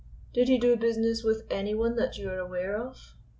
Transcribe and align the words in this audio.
"Did 0.33 0.47
he 0.47 0.57
do 0.57 0.75
business 0.77 1.23
with 1.23 1.43
any 1.51 1.75
one 1.75 1.95
that 1.97 2.17
you 2.17 2.27
are 2.31 2.39
aware 2.39 2.75
of?" 2.75 3.13